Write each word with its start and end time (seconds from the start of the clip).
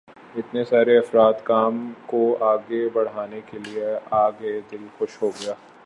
اتنے 0.35 0.63
سارے 0.63 0.97
افراد 0.97 1.33
کام 1.43 1.75
کو 2.05 2.21
آگے 2.45 2.81
بڑھانے 2.93 3.41
کے 3.45 3.57
لیے 3.59 3.85
آ 4.11 4.29
گئے، 4.29 4.59
دل 4.71 4.87
خوش 4.97 5.21
ہو 5.21 5.29
گیا۔ 5.41 5.53